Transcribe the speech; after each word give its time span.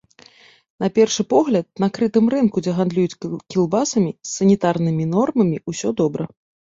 На 0.83 0.87
першы 0.97 1.23
погляд, 1.33 1.65
на 1.83 1.89
крытым 1.97 2.25
рынку, 2.35 2.63
дзе 2.67 2.73
гандлююць 2.77 3.17
кілбасамі, 3.51 4.11
з 4.29 4.31
санітарнымі 4.37 5.05
нормамі 5.13 5.57
ўсё 5.73 5.93
добра. 6.01 6.23